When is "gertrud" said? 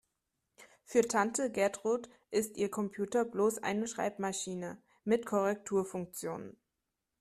1.51-2.09